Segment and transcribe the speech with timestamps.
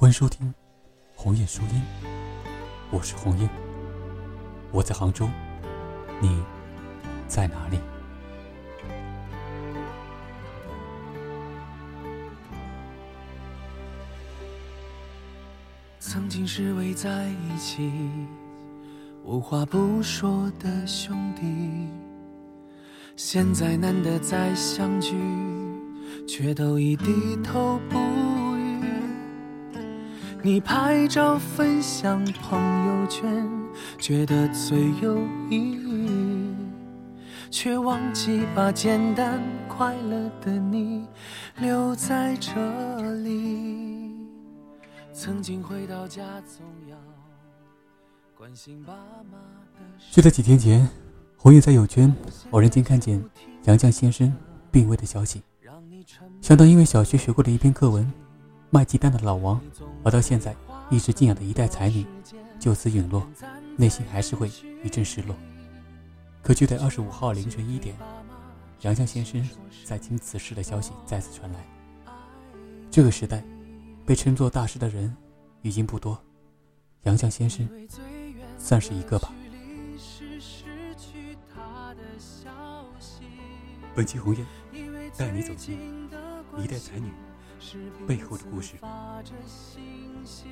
[0.00, 0.54] 欢迎收听
[1.16, 1.82] 红叶书音，
[2.92, 3.48] 我是红叶，
[4.70, 5.28] 我在杭州，
[6.20, 6.40] 你
[7.26, 7.80] 在哪里？
[15.98, 17.90] 曾经是偎在一起，
[19.24, 21.88] 无话不说的兄弟，
[23.16, 25.16] 现在难得再相聚，
[26.24, 28.37] 却都已低头不。
[30.40, 33.50] 你拍照分享朋友圈，
[33.98, 35.18] 觉得最有
[35.50, 36.54] 意义，
[37.50, 41.04] 却忘记把简单快乐的你
[41.56, 42.52] 留在这
[43.22, 44.14] 里。
[45.12, 46.96] 曾经回到家总要
[48.36, 48.94] 关心爸
[49.28, 49.38] 妈
[49.74, 49.80] 的
[50.12, 50.88] 就在几天前，
[51.36, 52.14] 红叶在友圈
[52.50, 53.20] 偶然间看见
[53.64, 54.32] 杨绛先生
[54.70, 55.42] 病危的消息，
[56.40, 58.08] 想到因为小学学过的一篇课文，
[58.70, 59.60] 卖鸡蛋的老王，
[60.04, 60.54] 而到现在
[60.90, 62.04] 一直敬仰的一代才女，
[62.60, 63.26] 就此陨落，
[63.76, 64.50] 内心还是会
[64.84, 65.34] 一阵失落。
[66.42, 67.96] 可就在二十五号凌晨一点，
[68.82, 69.42] 杨绛先生
[69.84, 71.66] 在经此事的消息再次传来。
[72.90, 73.42] 这个时代，
[74.04, 75.14] 被称作大师的人
[75.62, 76.18] 已经不多，
[77.04, 77.68] 杨绛先生
[78.58, 79.32] 算是一个吧。
[83.94, 84.44] 本期红叶
[85.16, 85.78] 带你走进
[86.56, 87.10] 一代才女
[88.06, 88.76] 背后的故事。
[88.76, 90.48] 发着信息，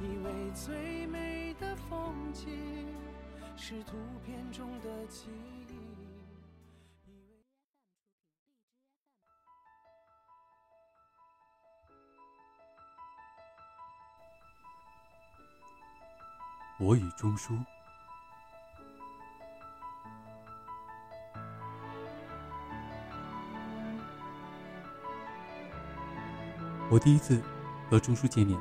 [0.00, 2.86] 以为最美的风景
[3.56, 5.28] 是图片中的记
[5.68, 5.76] 忆。
[16.78, 17.56] 我与钟书。
[26.88, 27.42] 我第一次
[27.90, 28.56] 和钟书见面，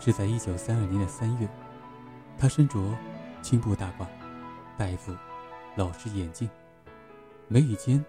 [0.00, 1.48] 是在一九三二年的三月。
[2.36, 2.80] 他身着
[3.42, 4.06] 青布大褂，
[4.76, 5.14] 戴一副
[5.76, 6.50] 老式眼镜，
[7.46, 8.04] 眉宇间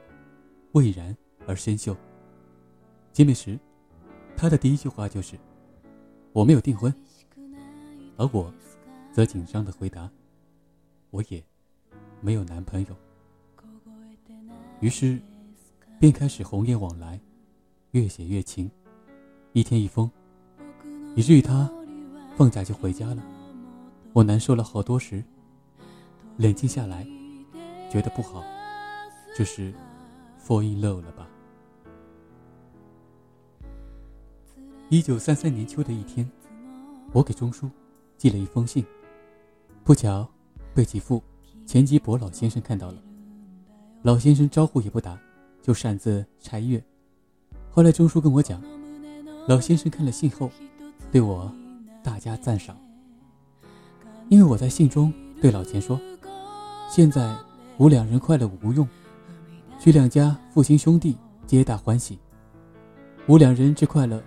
[0.71, 1.95] 蔚然而深秀。
[3.13, 3.59] 见面时，
[4.35, 5.37] 他的第一句话就是
[6.33, 6.91] ：“我没有订婚。”
[8.17, 8.51] 而我
[9.11, 10.09] 则紧张的回答
[11.11, 11.43] ：“我也
[12.19, 12.95] 没有男朋友。”
[14.81, 15.19] 于是，
[15.99, 17.19] 便开始鸿雁往来，
[17.91, 18.69] 越写越情，
[19.55, 20.11] 一天一封，
[21.15, 21.71] 以至于他
[22.35, 23.23] 放假就回家了。
[24.11, 25.23] 我难受了好多时，
[26.35, 27.07] 冷静下来，
[27.89, 28.43] 觉得不好，
[29.33, 29.73] 这是
[30.45, 31.25] fall in love 了吧？
[34.89, 36.29] 一九三三年秋的一天，
[37.13, 37.69] 我给钟书
[38.17, 38.85] 寄了一封信，
[39.85, 40.27] 不巧
[40.73, 41.23] 被其父
[41.65, 43.01] 钱基博老先生看到了。
[44.01, 45.17] 老先生招呼也不打，
[45.61, 46.83] 就擅自拆阅。
[47.71, 48.61] 后来钟书跟我讲，
[49.47, 50.49] 老先生看了信后，
[51.11, 51.51] 对我
[52.03, 52.75] 大加赞赏，
[54.27, 56.01] 因为我在信中对老钱说
[56.89, 57.37] ：“现在
[57.77, 58.87] 吾两人快乐无用，
[59.79, 62.17] 许两家父亲兄弟皆大欢喜，
[63.27, 64.19] 吾两人之快乐，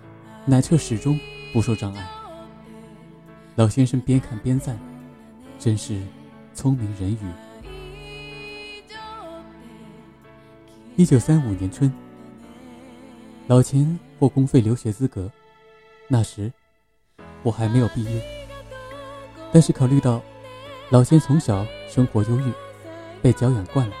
[0.45, 1.19] 乃彻始终
[1.51, 2.09] 不受障碍。”
[3.57, 4.79] 老先生边看边赞，
[5.59, 6.01] 真是
[6.53, 7.17] 聪明人语。
[10.95, 11.91] 一九三五年春，
[13.47, 15.31] 老钱获公费留学资格，
[16.09, 16.51] 那时
[17.41, 18.21] 我还没有毕业。
[19.53, 20.21] 但是考虑到
[20.89, 22.51] 老钱从小生活忧郁，
[23.21, 23.95] 被教养惯了，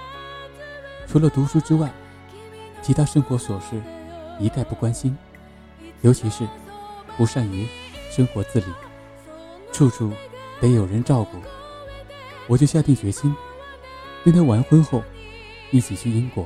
[1.07, 1.89] 除了读书之外，
[2.81, 3.81] 其他生活琐事
[4.39, 5.17] 一概不关心，
[6.01, 6.45] 尤其是
[7.17, 7.65] 不善于
[8.11, 8.65] 生活自理。
[9.71, 10.11] 处处
[10.59, 11.37] 得有人照顾，
[12.47, 13.33] 我就下定决心，
[14.25, 15.01] 跟他完婚后，
[15.71, 16.45] 一起去英国。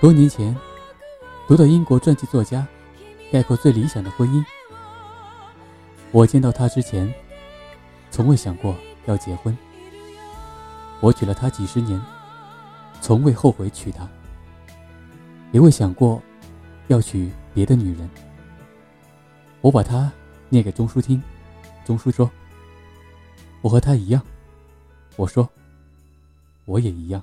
[0.00, 0.56] 多年前，
[1.50, 2.64] 读到英国传记作家
[3.32, 4.44] 概括最理想的婚姻。
[6.12, 7.12] 我见到他之前，
[8.08, 8.72] 从未想过
[9.06, 9.58] 要结婚。
[11.00, 12.00] 我娶了她几十年，
[13.00, 14.08] 从未后悔娶她，
[15.50, 16.22] 也未想过
[16.86, 18.08] 要娶别的女人。
[19.60, 20.08] 我把她
[20.50, 21.20] 念给钟书听，
[21.84, 22.30] 钟书说
[23.60, 24.22] ：“我和他一样。”
[25.18, 25.50] 我说
[26.66, 27.20] ：“我也一样。”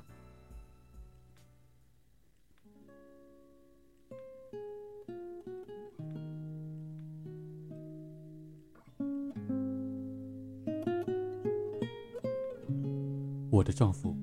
[13.68, 14.16] 的丈夫，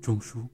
[0.00, 0.48] 钟书。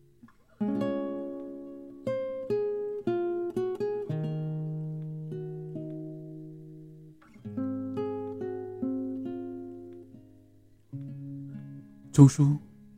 [12.11, 12.57] 钟书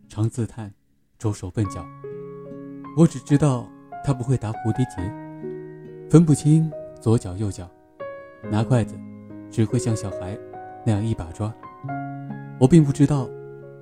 [0.09, 0.73] 常自叹，
[1.19, 1.87] 拙手笨脚。
[2.97, 3.69] 我只知道
[4.03, 5.03] 他不会打蝴蝶结，
[6.09, 7.71] 分不清左脚右脚，
[8.51, 8.99] 拿筷子
[9.51, 10.39] 只会像小孩
[10.87, 11.55] 那样一把抓。
[12.59, 13.29] 我并不知道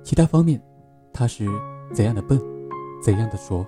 [0.03, 0.61] 其他方面
[1.13, 1.45] 他是
[1.93, 2.39] 怎样的笨，
[3.03, 3.65] 怎样的拙。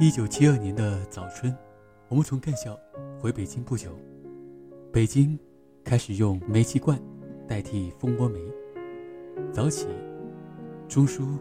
[0.00, 1.52] 一九七二年的早春，
[2.08, 2.78] 我们从干校
[3.20, 3.90] 回北京不久，
[4.92, 5.36] 北京
[5.82, 6.96] 开始用煤气罐
[7.48, 8.38] 代替蜂窝煤。
[9.52, 9.88] 早起，
[10.88, 11.36] 钟叔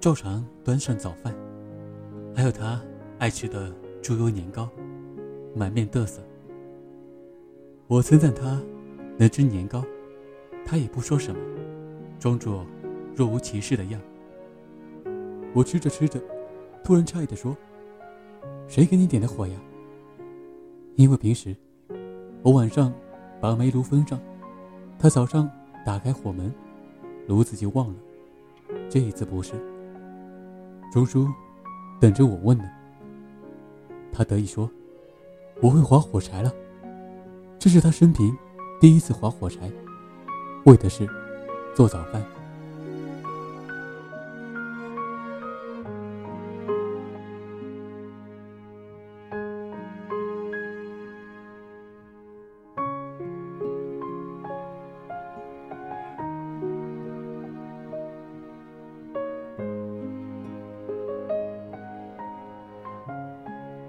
[0.00, 1.34] 照常端上早饭，
[2.36, 2.78] 还有他
[3.18, 3.72] 爱吃的
[4.02, 4.68] 猪油年糕，
[5.54, 6.20] 满面得瑟。
[7.86, 8.60] 我称赞他
[9.16, 9.82] 能蒸年糕，
[10.64, 11.40] 他也不说什么，
[12.18, 12.66] 装作
[13.14, 14.00] 若无其事的样。
[15.54, 16.20] 我吃着吃着，
[16.82, 17.56] 突然诧异地说。
[18.66, 19.54] 谁给你点的火呀？
[20.96, 21.54] 因为平时
[22.42, 22.92] 我晚上
[23.40, 24.18] 把煤炉封上，
[24.98, 25.50] 他早上
[25.84, 26.52] 打开火门，
[27.28, 27.94] 炉子就忘了。
[28.88, 29.52] 这一次不是，
[30.90, 31.28] 钟叔
[32.00, 32.64] 等着我问呢。
[34.10, 34.70] 他得意说
[35.60, 36.50] ：“我会划火柴了。”
[37.60, 38.34] 这是他生平
[38.80, 39.70] 第一次划火柴，
[40.64, 41.06] 为的是
[41.74, 42.22] 做早饭。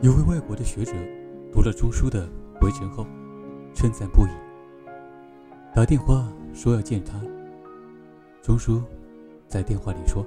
[0.02, 0.92] 有位外国的学者
[1.52, 2.28] 读了朱书的
[2.62, 3.08] 《围城》后，
[3.74, 4.45] 称赞不已。
[5.76, 7.20] 打电话说要见他。
[8.42, 8.82] 钟叔
[9.46, 10.26] 在电话里说：“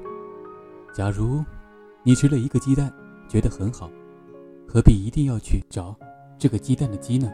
[0.93, 1.43] 假如
[2.03, 2.93] 你吃了一个鸡蛋，
[3.31, 3.91] 觉得很好，
[4.69, 5.97] 何必一定要去找
[6.39, 7.33] 这个鸡蛋的鸡呢？”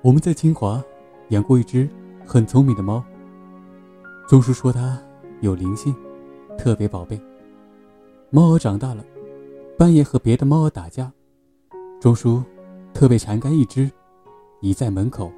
[0.00, 0.82] 我们在清华
[1.28, 1.86] 养过一只
[2.24, 3.04] 很聪明的猫。
[4.28, 5.00] 钟叔说它
[5.40, 5.94] 有灵性，
[6.58, 7.20] 特别宝贝。
[8.28, 9.04] 猫儿长大了，
[9.78, 11.12] 半夜和别的猫儿打架，
[12.00, 12.42] 钟叔
[12.92, 13.88] 特别缠干一只，
[14.62, 15.30] 倚在门口，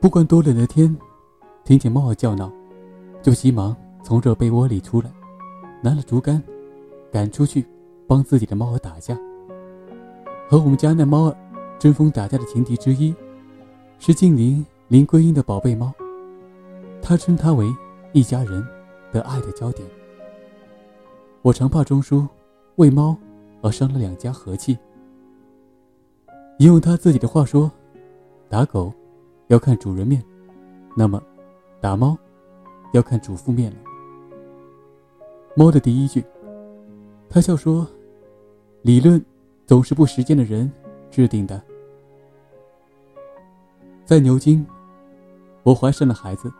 [0.00, 0.94] 不管多冷的天，
[1.62, 2.50] 听见猫儿叫闹，
[3.22, 5.08] 就急忙从这被窝里出来，
[5.80, 6.42] 拿了竹竿，
[7.12, 7.64] 赶出去
[8.08, 9.16] 帮自己的猫儿打架。
[10.48, 11.36] 和我们家那猫儿
[11.78, 13.14] 争锋打架的情敌之一。
[14.00, 15.92] 是近邻林桂英的宝贝猫，
[17.00, 17.72] 他称它为
[18.14, 18.64] 一家人
[19.12, 19.86] 的爱的焦点。
[21.42, 22.26] 我常怕钟叔
[22.76, 23.16] 为猫
[23.60, 24.78] 而伤了两家和气。
[26.60, 27.70] 引用他自己的话说
[28.48, 28.92] ：“打狗
[29.48, 30.22] 要看主人面，
[30.96, 31.20] 那么
[31.80, 32.16] 打猫
[32.92, 33.78] 要看主妇面了。”
[35.56, 36.24] 猫的第一句，
[37.28, 37.84] 他笑说
[38.82, 39.22] ：“理论
[39.66, 40.70] 总是不实践的人
[41.10, 41.60] 制定的。”
[44.06, 44.64] 在牛津，
[45.64, 46.52] 我怀上了孩子。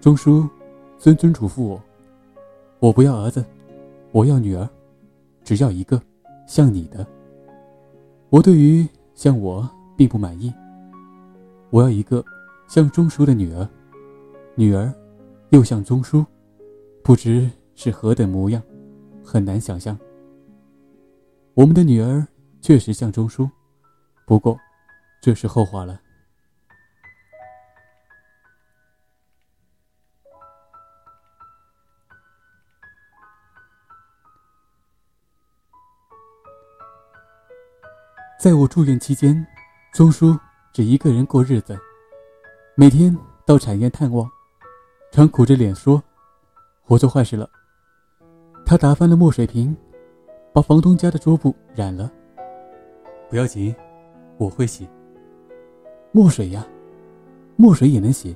[0.00, 0.48] 钟叔
[1.00, 1.82] 谆谆嘱咐我
[2.78, 3.42] ：“我不要儿子，
[4.12, 4.68] 我要女儿，
[5.42, 5.98] 只要一个，
[6.46, 7.06] 像你的。”
[8.28, 9.66] 我对于像我
[9.96, 10.52] 并不满意。
[11.70, 12.22] 我要一个
[12.68, 13.66] 像钟叔的女儿，
[14.54, 14.92] 女儿
[15.48, 16.22] 又像钟叔，
[17.02, 18.62] 不知是何等模样，
[19.24, 19.98] 很难想象。
[21.54, 22.26] 我们的女儿
[22.60, 23.48] 确实像钟叔，
[24.26, 24.54] 不过
[25.22, 25.98] 这是后话了。
[38.40, 39.46] 在我住院期间，
[39.92, 40.34] 钟叔
[40.72, 41.78] 只一个人过日子，
[42.74, 44.26] 每天到产院探望，
[45.12, 46.02] 常苦着脸说
[46.88, 47.46] ：“我做坏事了。”
[48.64, 49.76] 他打翻了墨水瓶，
[50.54, 52.10] 把房东家的桌布染了。
[53.28, 53.76] 不要紧，
[54.38, 54.88] 我会洗。
[56.10, 56.66] 墨水呀，
[57.56, 58.34] 墨水也能洗。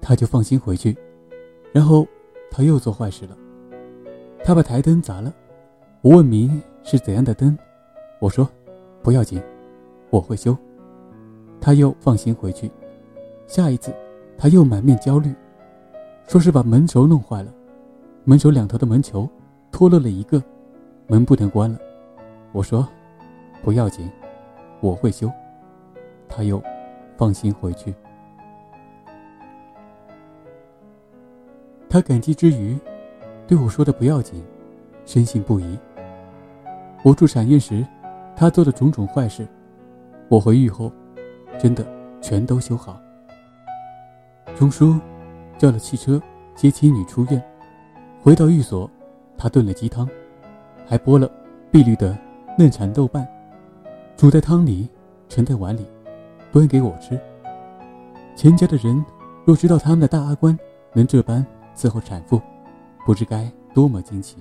[0.00, 0.96] 他就放心回去。
[1.72, 2.06] 然后
[2.48, 3.36] 他又做坏事了，
[4.44, 5.34] 他把台灯砸了。
[6.00, 7.58] 我问明是怎样的灯，
[8.20, 8.48] 我说。
[9.02, 9.42] 不要紧，
[10.10, 10.56] 我会修。
[11.60, 12.70] 他又放心回去。
[13.46, 13.92] 下一次，
[14.36, 15.34] 他又满面焦虑，
[16.26, 17.52] 说是把门轴弄坏了，
[18.24, 19.28] 门轴两头的门球
[19.72, 20.42] 脱落了一个，
[21.06, 21.78] 门不能关了。
[22.52, 22.86] 我说
[23.62, 24.10] 不要紧，
[24.80, 25.30] 我会修。
[26.28, 26.62] 他又
[27.16, 27.94] 放心回去。
[31.88, 32.78] 他感激之余，
[33.46, 34.44] 对我说的不要紧，
[35.06, 35.78] 深信不疑。
[37.02, 37.86] 我住产院时。
[38.38, 39.44] 他做的种种坏事，
[40.28, 40.92] 我回狱后，
[41.58, 41.84] 真的
[42.20, 42.96] 全都修好。
[44.54, 44.96] 钟叔
[45.58, 46.22] 叫了汽车
[46.54, 47.44] 接妻女出院，
[48.22, 48.88] 回到寓所，
[49.36, 50.08] 他炖了鸡汤，
[50.86, 51.28] 还剥了
[51.72, 52.16] 碧绿的
[52.56, 53.26] 嫩蚕豆瓣，
[54.16, 54.88] 煮在汤里，
[55.28, 55.84] 盛在碗里，
[56.52, 57.20] 端给我吃。
[58.36, 59.04] 钱家的人
[59.44, 60.56] 若知道他们的大阿官
[60.92, 62.40] 能这般伺候产妇，
[63.04, 64.36] 不知该多么惊奇。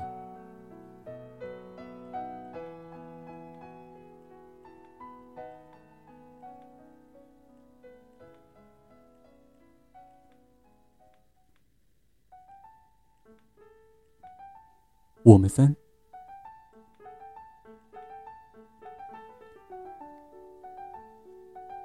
[15.28, 15.76] 我们三，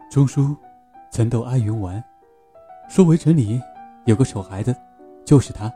[0.09, 0.57] 钟叔
[1.11, 2.01] 曾逗阿元玩，
[2.89, 3.61] 说围城里
[4.05, 4.73] 有个丑孩子，
[5.25, 5.69] 就是他。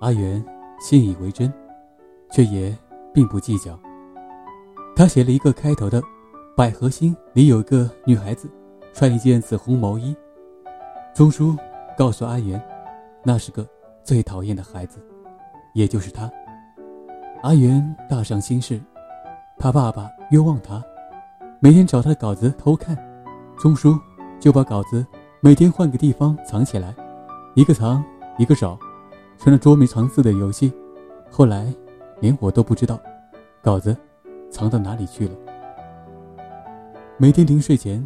[0.00, 0.44] 阿元
[0.80, 1.52] 信以为真，
[2.32, 2.76] 却也
[3.12, 3.78] 并不计较。
[4.96, 6.02] 他写了一个开头的
[6.58, 8.50] “百合心”，里有个女孩子，
[8.92, 10.12] 穿一件紫红毛衣。
[11.14, 11.56] 钟叔
[11.96, 12.60] 告诉阿元，
[13.22, 13.64] 那是个
[14.02, 14.98] 最讨厌的孩子，
[15.72, 16.28] 也就是他。
[17.44, 18.80] 阿元大伤心事，
[19.58, 20.82] 他爸爸冤枉他，
[21.60, 22.96] 每天找他的稿子偷看。
[23.58, 24.00] 钟叔
[24.40, 25.06] 就把稿子
[25.42, 26.94] 每天换个地方藏起来，
[27.54, 28.02] 一个藏
[28.38, 28.78] 一个找，
[29.36, 30.72] 成了捉迷藏似的游戏。
[31.30, 31.70] 后来
[32.18, 32.98] 连我都不知道
[33.60, 33.94] 稿子
[34.50, 35.34] 藏到哪里去了。
[37.18, 38.02] 每天临睡前，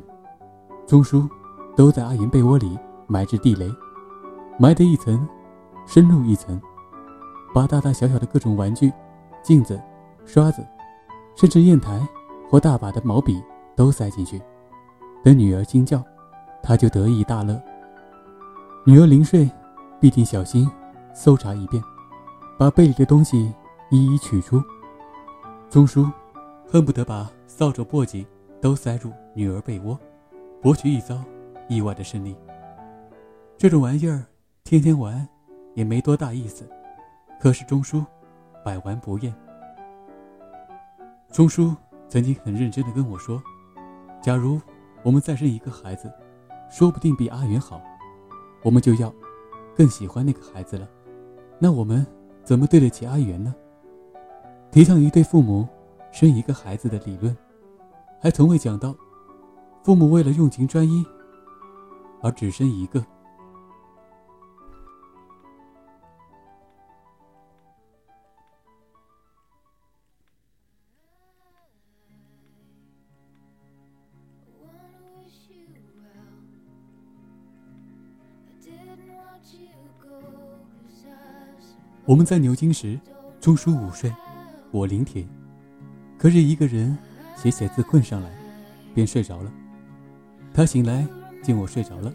[0.84, 1.28] 钟叔
[1.76, 2.76] 都在阿元被窝里
[3.06, 3.72] 埋置地雷，
[4.58, 5.28] 埋得一层
[5.86, 6.60] 深入一层，
[7.54, 8.92] 把大大小小的各种玩具。
[9.42, 9.80] 镜子、
[10.24, 10.66] 刷子，
[11.36, 12.00] 甚至砚台
[12.50, 13.42] 或大把的毛笔
[13.74, 14.40] 都塞进去。
[15.22, 16.02] 等女儿惊叫，
[16.62, 17.60] 他就得意大乐。
[18.84, 19.50] 女儿临睡，
[20.00, 20.70] 必定小心
[21.12, 21.82] 搜查一遍，
[22.58, 23.52] 把被里的东西
[23.90, 24.62] 一一取出。
[25.68, 26.10] 钟叔
[26.66, 28.24] 恨不得把扫帚、簸箕
[28.60, 29.98] 都塞入女儿被窝，
[30.62, 31.22] 博取一遭
[31.68, 32.36] 意外的胜利。
[33.56, 34.24] 这种玩意儿
[34.64, 35.28] 天天玩
[35.74, 36.68] 也没多大意思，
[37.40, 38.04] 可是钟叔。
[38.68, 39.34] 百玩不厌。
[41.32, 41.74] 钟叔
[42.06, 43.42] 曾经很认真的跟我说
[44.20, 44.60] ：“假如
[45.02, 46.12] 我们再生一个孩子，
[46.70, 47.80] 说不定比阿元好，
[48.62, 49.10] 我们就要
[49.74, 50.86] 更喜欢那个孩子了。
[51.58, 52.06] 那我们
[52.44, 53.54] 怎么对得起阿元呢？”
[54.70, 55.66] 提倡一对父母
[56.12, 57.34] 生一个孩子的理论，
[58.20, 58.94] 还从未讲到
[59.82, 61.02] 父母为了用情专一
[62.20, 63.02] 而只生一个。
[82.08, 82.98] 我们在牛津时，
[83.38, 84.10] 钟叔午睡，
[84.70, 85.22] 我临帖。
[86.16, 86.96] 可是一个人
[87.36, 88.30] 写写字困上来，
[88.94, 89.52] 便睡着了。
[90.54, 91.06] 他醒来
[91.42, 92.10] 见我睡着了，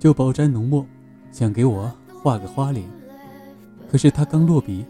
[0.00, 0.84] 就饱沾浓墨，
[1.30, 1.88] 想给我
[2.20, 2.84] 画个花脸。
[3.88, 4.84] 可是他刚落笔，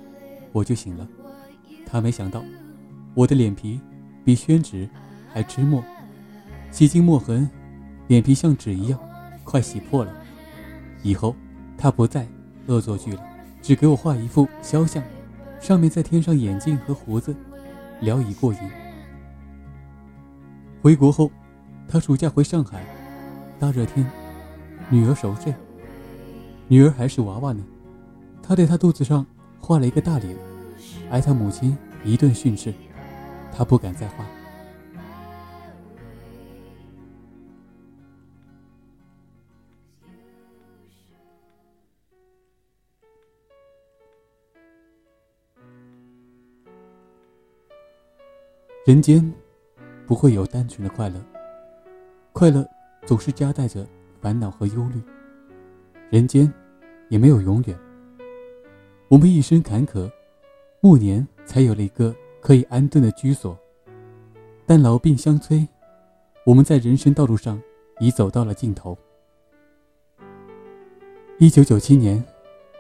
[0.53, 1.07] 我就醒了。
[1.85, 2.43] 他没想到
[3.13, 3.79] 我的脸皮
[4.25, 4.89] 比宣纸
[5.31, 5.85] 还支墨，
[6.71, 7.47] 洗尽墨痕，
[8.09, 8.99] 脸皮像纸一样
[9.45, 10.11] 快洗破了。
[11.03, 11.37] 以后
[11.77, 12.27] 他不再
[12.69, 13.23] 恶作剧了。
[13.63, 15.01] 只给我画一幅肖像，
[15.61, 17.35] 上面再添上眼镜和胡子，
[18.01, 18.59] 聊以过瘾。
[20.83, 21.31] 回国后，
[21.89, 22.85] 他暑假回上海，
[23.61, 24.05] 大热天，
[24.91, 25.55] 女儿熟睡，
[26.67, 27.65] 女儿还是娃娃呢，
[28.43, 29.25] 他对她肚子上
[29.61, 30.37] 画了一个大脸，
[31.11, 32.75] 挨他母亲一顿训斥，
[33.57, 34.25] 他不敢再画。
[48.85, 49.33] 人间
[50.09, 51.25] 不会有单纯的快乐，
[52.33, 52.69] 快乐
[53.07, 53.87] 总是夹带着
[54.21, 55.01] 烦恼和忧虑。
[56.11, 56.53] 人间
[57.09, 57.79] 也没有永远。
[59.07, 60.11] 我们一生坎坷，
[60.81, 63.57] 暮年才有了一个可以安顿的居所。
[64.67, 65.65] 但老病相催，
[66.45, 67.63] 我们在人生道路上
[68.01, 68.99] 已走到了尽头。
[71.39, 72.23] 一九九七年，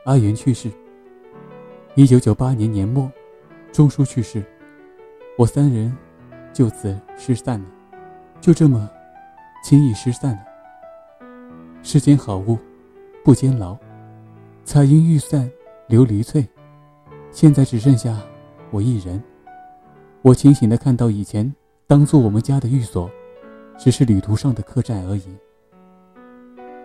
[0.05, 0.69] 阿元去世。
[1.95, 3.09] 一九九八年年末，
[3.71, 4.43] 钟叔去世。
[5.43, 5.93] 我三人
[6.53, 7.67] 就此失散了，
[8.41, 8.89] 就这么
[9.65, 10.45] 轻易失散了。
[11.83, 12.57] 世间好物
[13.25, 13.77] 不坚牢，
[14.63, 15.51] 彩云欲散
[15.89, 16.49] 琉璃脆。
[17.33, 18.21] 现在只剩下
[18.71, 19.21] 我一人。
[20.21, 21.53] 我清醒的看到以前
[21.89, 23.11] 当做我们家的寓所，
[23.77, 25.37] 只是旅途上的客栈而已。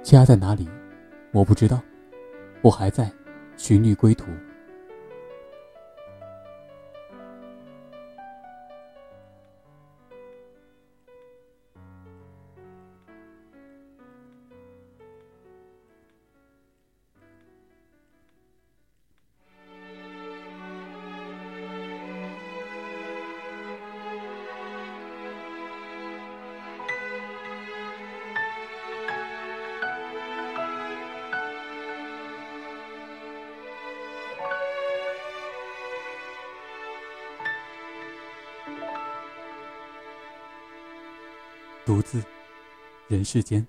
[0.02, 0.68] 家在哪里？
[1.32, 1.80] 我不知道。
[2.64, 3.12] 我还在
[3.56, 4.26] 寻觅归途。
[41.98, 42.24] 独自
[43.08, 43.66] 人世间。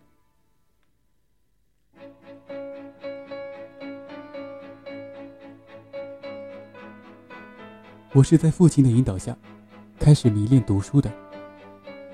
[8.12, 9.34] 我是在父亲的引导下，
[9.98, 11.10] 开始迷恋读书的。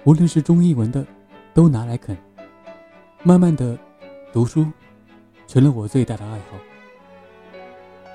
[0.04, 1.04] 无论是中英文的，
[1.52, 2.16] 都拿来啃。
[3.24, 3.76] 慢慢的，
[4.32, 4.70] 读书
[5.48, 6.56] 成了我最大的爱好。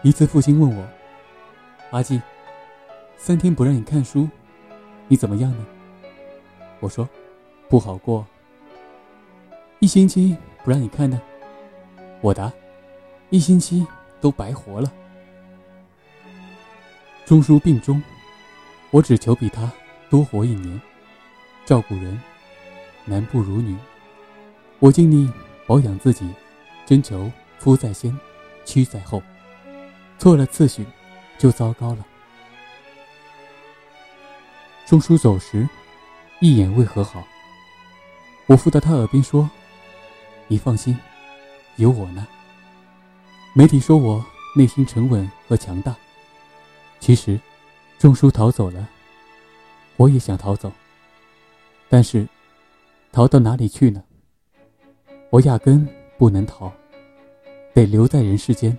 [0.03, 0.87] 一次，父亲问我
[1.91, 2.21] ：“阿季，
[3.17, 4.29] 三天不让你看书，
[5.09, 5.65] 你怎么样呢？”
[6.79, 7.05] 我说
[7.69, 8.25] ：“不好过。”
[9.79, 11.21] 一星期不让你看呢？
[12.19, 12.51] 我答
[13.31, 13.87] ：“一星期
[14.19, 14.91] 都白活了。”
[17.25, 18.03] 钟书病终，
[18.91, 19.71] 我只求比他
[20.09, 20.81] 多活一年。
[21.65, 22.19] 照顾人，
[23.05, 23.77] 男不如女。
[24.79, 25.31] 我尽力
[25.67, 26.27] 保养自己，
[26.85, 28.17] 征求夫在先，
[28.65, 29.21] 妻在后。
[30.17, 30.85] 错了次序，
[31.37, 32.05] 就糟糕了。
[34.87, 35.69] 钟书走时，
[36.41, 37.23] 一眼未和好。
[38.49, 39.47] 我附到他耳边说
[40.49, 40.97] ：“你放心，
[41.75, 42.27] 有我呢。”
[43.53, 44.25] 媒体说我
[44.55, 45.95] 内心沉稳和强大。
[46.99, 47.39] 其实，
[47.99, 48.89] 钟书逃走了，
[49.97, 50.71] 我也想逃走。
[51.89, 52.27] 但是，
[53.11, 54.03] 逃到哪里去呢？
[55.29, 55.87] 我压根
[56.17, 56.73] 不能逃，
[57.75, 58.75] 得留在人世间，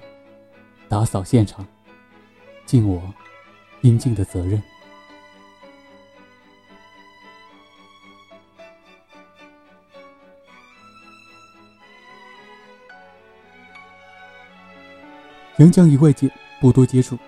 [0.88, 1.64] 打扫现场，
[2.66, 3.00] 尽我
[3.82, 4.60] 应尽的责任。
[15.60, 16.26] 杨绛与外界
[16.58, 17.18] 不多接触，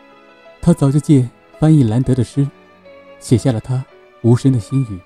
[0.62, 1.28] 他早就借
[1.60, 2.48] 翻译兰德的诗，
[3.20, 3.84] 写下了他
[4.22, 4.98] 无声的心语。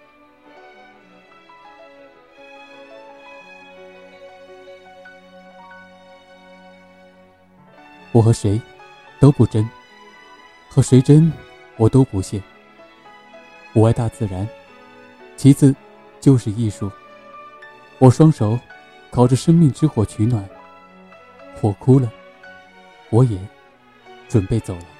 [8.12, 8.62] 我和谁
[9.18, 9.68] 都不争，
[10.68, 11.32] 和谁争
[11.76, 12.40] 我都不屑。
[13.72, 14.48] 我爱大自然，
[15.36, 15.74] 其次
[16.20, 16.88] 就是艺术。
[17.98, 18.56] 我双手
[19.10, 20.48] 烤着生命之火取暖，
[21.60, 22.08] 火枯了，
[23.10, 23.38] 我也
[24.28, 24.95] 准备走了。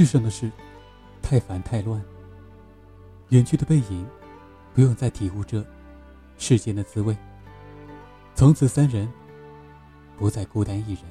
[0.00, 0.50] 世上的事
[1.20, 2.02] 太烦太乱，
[3.28, 4.08] 远去的背影
[4.72, 5.62] 不用再体悟这
[6.38, 7.14] 世间的滋味。
[8.34, 9.06] 从此三人
[10.16, 11.02] 不再孤单一人。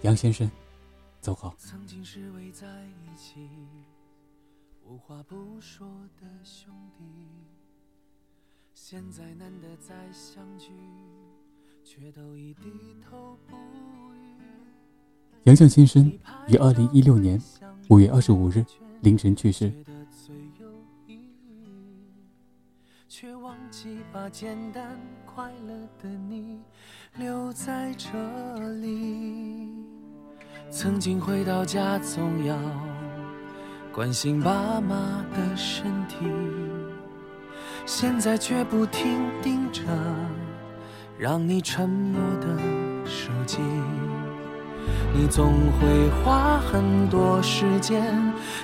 [0.00, 0.50] 杨先生，
[1.20, 1.54] 走好。
[1.58, 2.66] 曾经是偎在
[3.04, 3.46] 一起，
[4.82, 5.86] 无话不说
[6.18, 7.04] 的兄弟，
[8.72, 10.72] 现在难得再相聚，
[11.84, 14.13] 却都已低头不语。
[15.44, 16.10] 杨绛先生
[16.48, 17.38] 于二零一六年
[17.88, 18.64] 五月二十五日
[19.02, 19.70] 凌晨去世。
[23.06, 26.58] 却忘记把简单快乐的你
[27.16, 28.10] 留在这
[28.80, 29.68] 里。
[30.70, 32.58] 曾经回到家总要
[33.92, 36.24] 关心爸妈的身体，
[37.84, 39.82] 现在却不停盯着
[41.18, 42.58] 让你沉默的
[43.04, 43.58] 手机。
[45.12, 48.02] 你总会花很多时间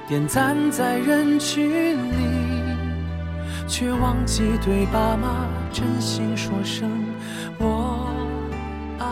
[0.09, 2.25] 点赞在人群里，
[3.69, 6.91] 却忘记对爸妈真心说声
[7.59, 8.09] 我
[8.99, 9.07] 爱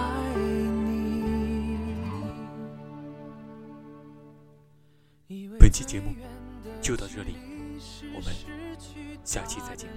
[5.28, 5.54] 你。
[5.58, 6.14] 本期节目
[6.80, 7.36] 就到这里，
[8.14, 8.34] 我们
[9.22, 9.88] 下期再见。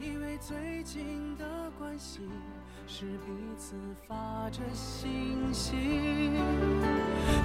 [0.00, 2.20] 以为最近的关系
[2.86, 3.74] 是彼此
[4.06, 4.14] 发
[4.50, 5.08] 着信
[5.52, 5.74] 息，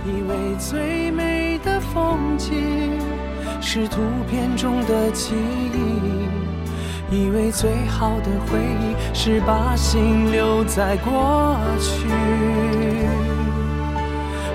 [0.06, 3.00] 以为最美的风景
[3.62, 5.34] 是图片中的记
[5.74, 12.10] 忆，以为最好的回忆是把心留在过去。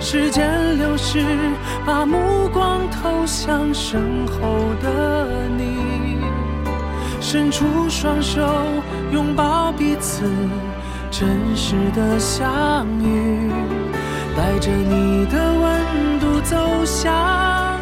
[0.00, 1.24] 时间流逝，
[1.86, 4.38] 把目光投向身后
[4.82, 5.82] 的你。
[7.20, 8.46] 伸出双手，
[9.12, 10.24] 拥抱彼此，
[11.10, 13.50] 真实的相遇，
[14.36, 17.78] 带着你的温度走向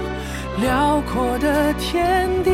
[0.61, 2.50] 辽阔的天地，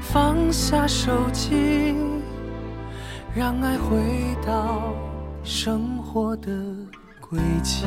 [0.00, 1.94] 放下手机，
[3.34, 3.96] 让爱回
[4.44, 4.92] 到
[5.42, 6.50] 生活的
[7.20, 7.86] 轨迹。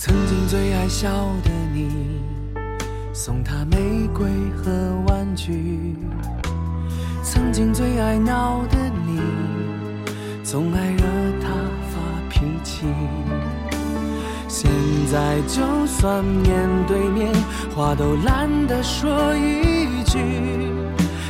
[0.00, 1.08] 曾经最爱笑
[1.42, 2.22] 的你，
[3.12, 4.70] 送他玫瑰和
[5.08, 5.96] 玩具。
[7.20, 9.20] 曾经最爱闹的你，
[10.44, 11.02] 总爱惹
[11.42, 11.48] 他
[11.90, 11.98] 发
[12.30, 12.86] 脾气。
[14.46, 14.70] 现
[15.10, 17.34] 在就算面对面，
[17.74, 20.20] 话都懒得说一句，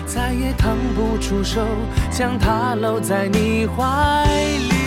[0.04, 1.66] 再也腾不出手
[2.11, 4.26] 将他搂在你怀
[4.59, 4.77] 里。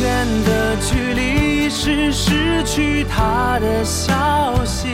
[0.00, 4.88] 远的距离是失去他的消息，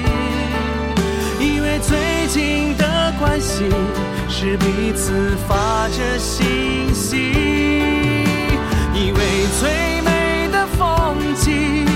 [1.40, 3.64] 以为最近的关系
[4.28, 7.32] 是彼此发着信息。
[8.94, 9.18] 以为
[9.58, 11.86] 最美的风景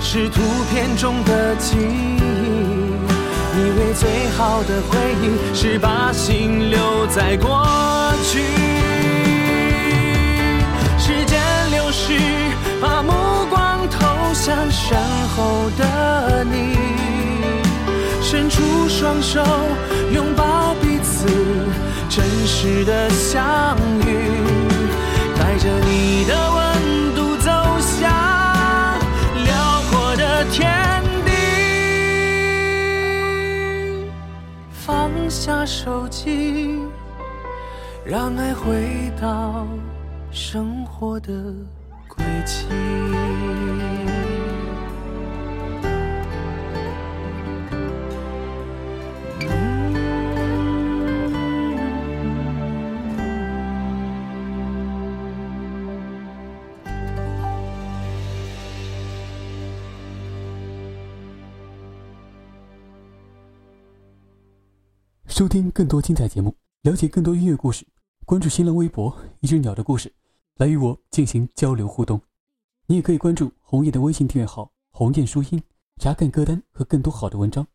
[0.00, 2.18] 是图片中的记忆，
[3.56, 7.64] 以为最好的回忆是把心留在过
[8.24, 9.09] 去。
[14.90, 14.98] 身
[15.36, 16.74] 后的你，
[18.20, 19.40] 伸出双手
[20.12, 21.28] 拥抱彼此，
[22.08, 24.18] 真实的相遇。
[25.38, 28.10] 带着你的温度走向
[29.44, 31.30] 辽阔的天地，
[34.72, 36.80] 放下手机，
[38.04, 39.68] 让爱回到
[40.32, 41.32] 生活的
[42.08, 42.64] 轨迹。
[65.40, 67.86] 收听更多精彩节目，了解更多音乐故事，
[68.26, 70.12] 关注新浪微博“一只鸟的故事”，
[70.60, 72.20] 来与我进行交流互动。
[72.88, 75.62] 你也可以关注红叶的微信订阅号“红叶书音”，
[75.96, 77.66] 查看歌单和更多好的文章。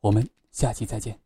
[0.00, 1.20] 我们下期再见。